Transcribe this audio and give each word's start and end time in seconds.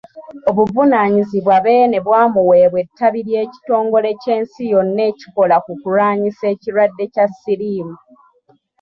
Obuvunaanyizibwa 0.49 1.55
Beene 1.65 1.97
bwamuweebwa 2.05 2.79
ettabi 2.85 3.19
ly'ekitongole 3.27 4.09
ky'ensi 4.21 4.61
yonna 4.73 5.01
ekikola 5.11 5.55
ku 5.65 5.71
kulwanyisa 5.81 6.45
ekirwadde 6.53 7.03
kya 7.13 7.25
Siriimu. 7.37 7.97